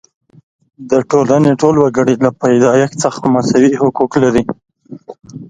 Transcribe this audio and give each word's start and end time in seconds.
د 0.89 0.91
ټولنې 1.11 1.51
ټول 1.61 1.75
وګړي 1.79 2.15
له 2.25 2.29
پیدایښت 2.41 2.95
څخه 3.03 3.19
مساوي 3.33 3.71
حقوق 3.81 4.11
لري. 4.23 4.43